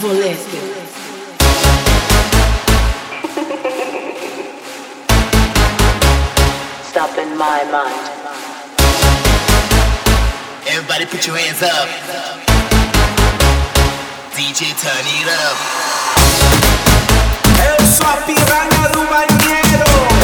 se. 0.00 0.36
Stop 6.90 7.18
in 7.18 7.36
my 7.36 7.64
mind. 7.70 8.10
Everybody 10.66 11.06
put 11.06 11.26
your 11.26 11.36
hands 11.36 11.62
up. 11.62 11.88
DJ 14.34 14.74
turn 14.78 15.06
it 15.06 15.28
up. 15.28 15.56
Eu 17.66 17.86
sou 17.86 18.06
a 18.06 18.16
piranha 18.26 18.88
do 18.92 19.00
banheiro. 19.06 20.17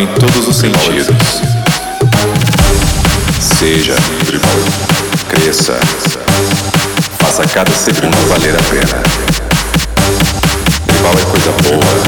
Em 0.00 0.06
todos 0.06 0.48
os 0.48 0.56
sentidos. 0.56 1.42
Seja, 3.38 3.94
cresça, 5.28 5.78
faça 7.18 7.42
cada 7.46 7.70
segundo 7.72 8.16
valer 8.28 8.54
a 8.54 8.62
pena. 8.62 9.02
Tribal 10.86 11.12
é 11.12 11.24
coisa 11.30 11.52
boa, 11.64 12.00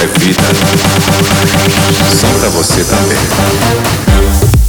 é 0.00 0.06
vida. 0.18 0.48
Sinta 2.10 2.48
você 2.48 2.82
também. 2.84 4.61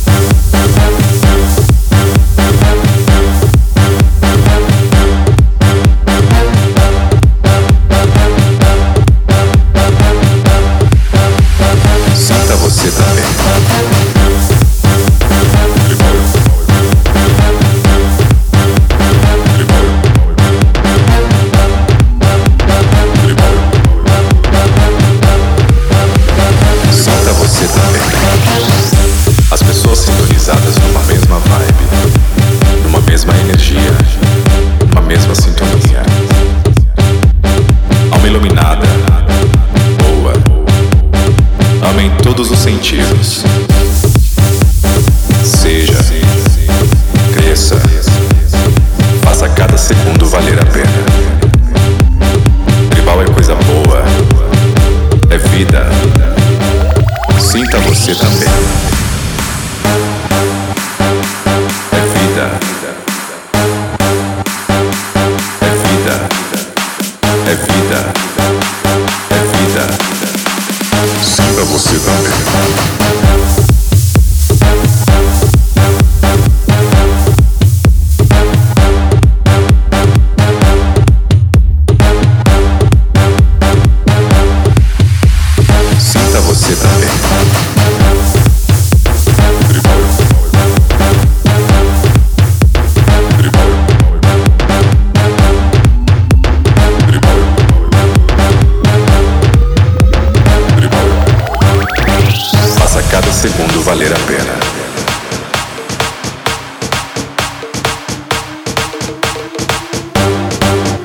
espera. 104.33 104.57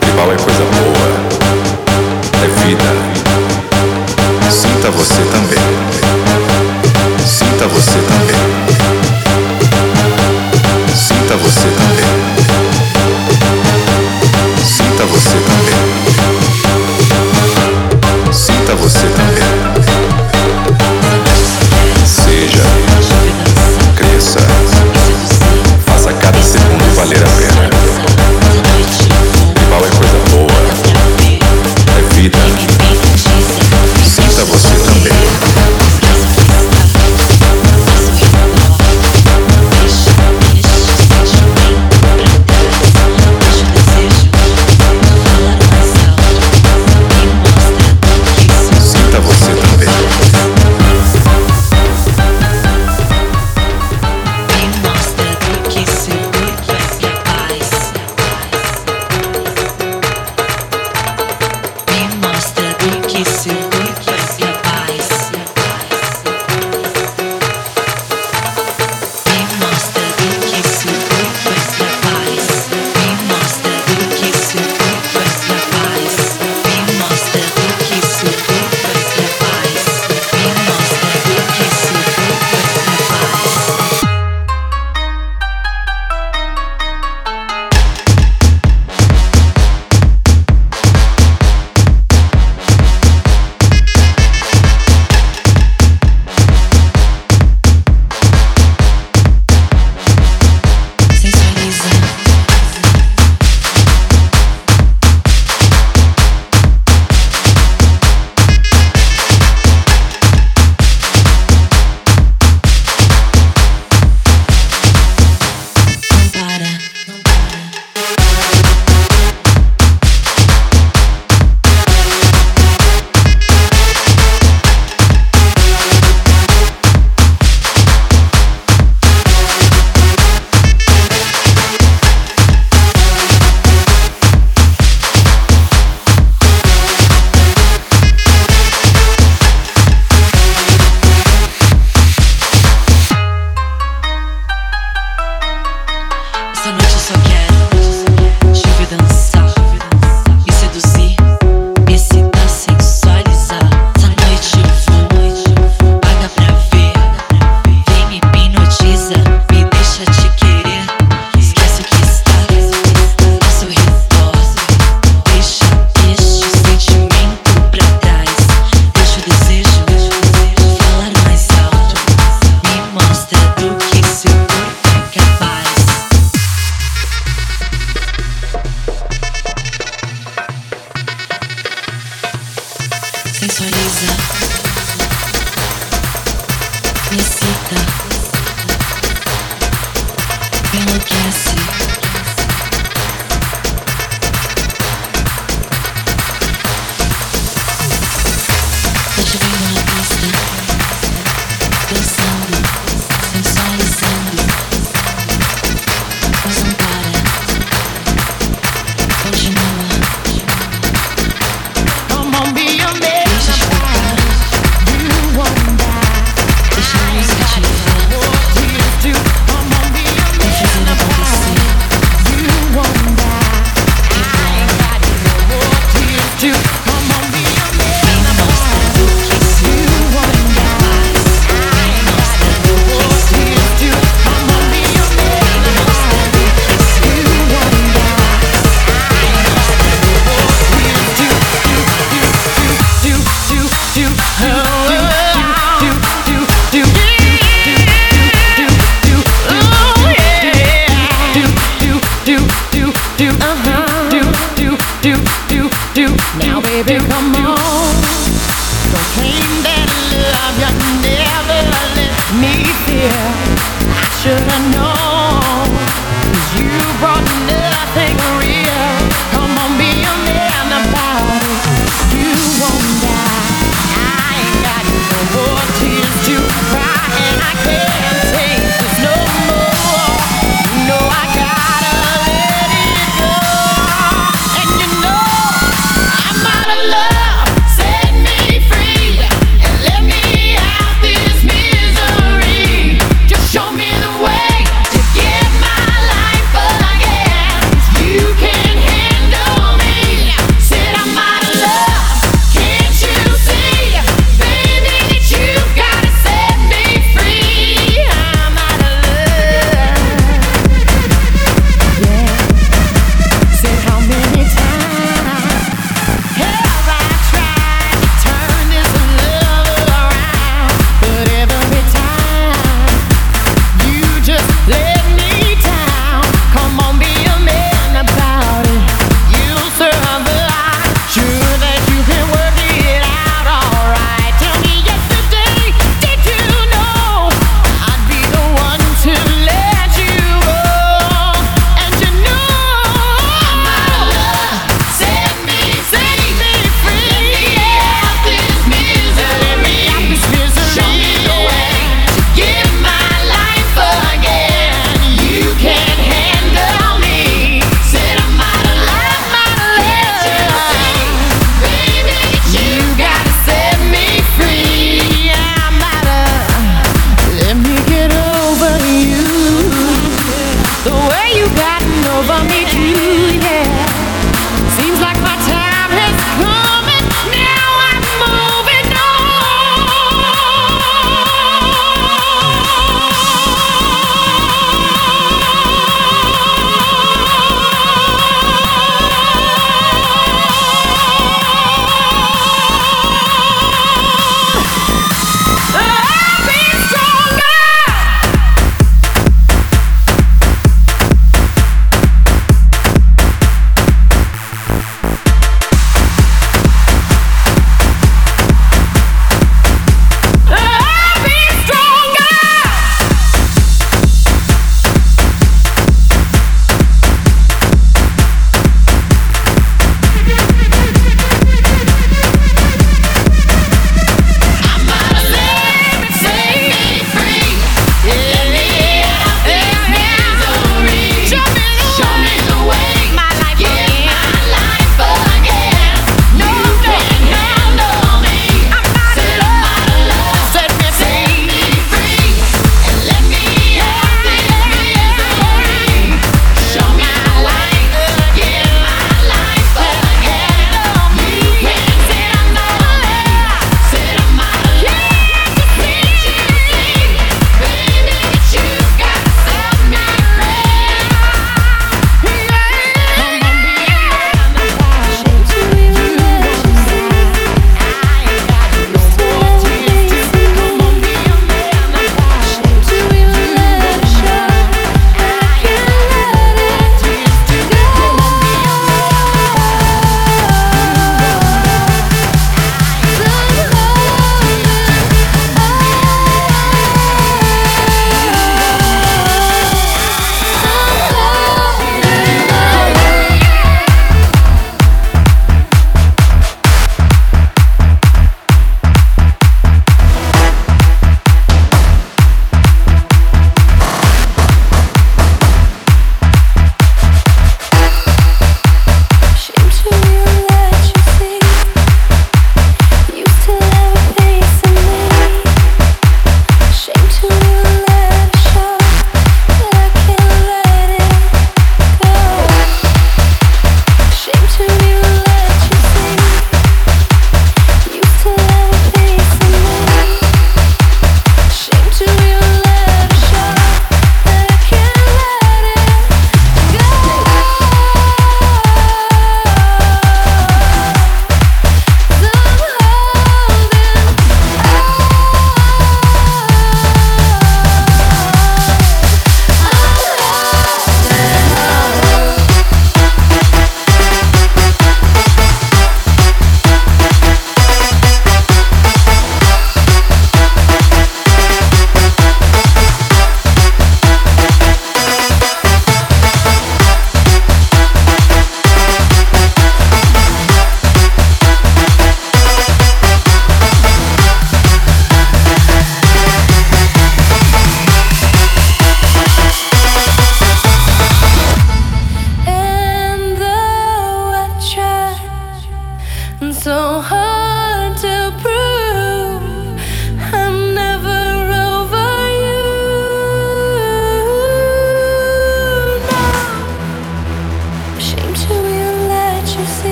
Tribal 0.00 0.32
é 0.32 0.36
coisa 0.36 0.64
boa, 0.64 1.08
é 2.42 2.48
vida. 2.66 2.90
Sinta 4.50 4.90
você 4.90 5.22
também. 5.30 5.37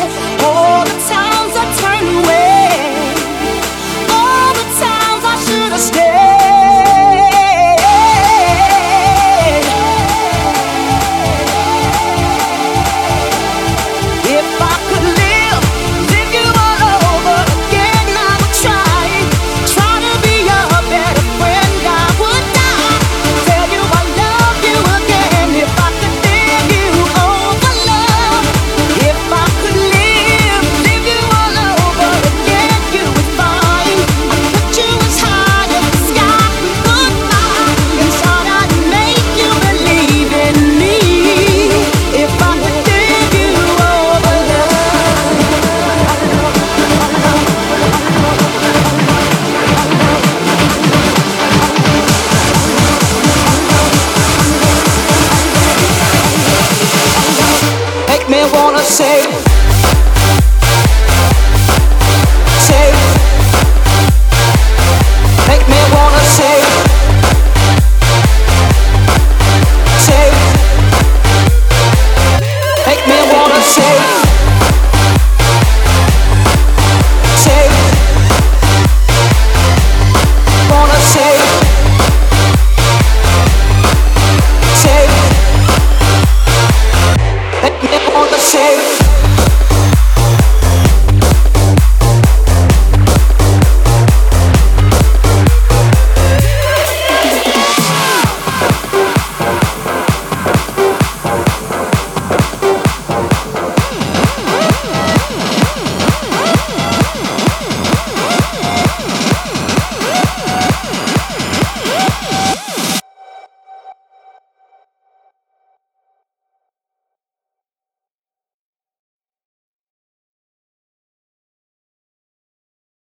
Yes. 0.00 0.29